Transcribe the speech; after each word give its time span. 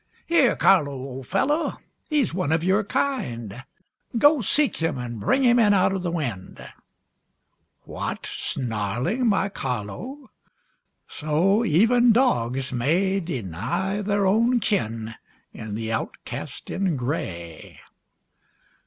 Here, 0.25 0.55
Carlo, 0.55 0.93
old 0.93 1.27
fellow, 1.27 1.77
he's 2.09 2.33
one 2.33 2.51
of 2.51 2.63
your 2.63 2.83
kind, 2.83 3.63
Go, 4.17 4.41
seek 4.41 4.77
him, 4.77 4.97
and 4.97 5.19
bring 5.19 5.43
him 5.43 5.59
in 5.59 5.75
out 5.75 5.93
of 5.93 6.01
the 6.01 6.09
wind. 6.09 6.59
What! 7.83 8.25
snarling, 8.25 9.27
my 9.27 9.47
Carlo! 9.49 10.31
So 11.07 11.63
even 11.63 12.13
dogs 12.13 12.73
may 12.73 13.19
Deny 13.19 14.01
their 14.01 14.25
own 14.25 14.59
kin 14.59 15.13
in 15.53 15.75
the 15.75 15.91
outcast 15.93 16.71
in 16.71 16.95
gray. 16.97 17.79